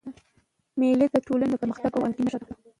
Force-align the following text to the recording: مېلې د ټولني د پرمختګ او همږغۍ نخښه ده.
مېلې 0.79 1.07
د 1.13 1.17
ټولني 1.25 1.47
د 1.51 1.55
پرمختګ 1.61 1.91
او 1.93 2.01
همږغۍ 2.03 2.21
نخښه 2.25 2.37
ده. 2.47 2.53